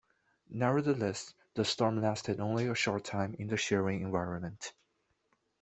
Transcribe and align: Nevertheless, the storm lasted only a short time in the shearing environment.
Nevertheless, 0.49 1.35
the 1.53 1.63
storm 1.63 2.01
lasted 2.01 2.39
only 2.39 2.65
a 2.65 2.73
short 2.73 3.03
time 3.03 3.35
in 3.37 3.49
the 3.49 3.55
shearing 3.55 4.01
environment. 4.01 4.73